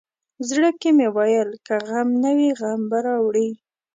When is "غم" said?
1.87-2.09, 2.59-2.81